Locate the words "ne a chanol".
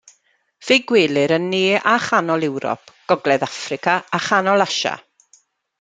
1.51-2.47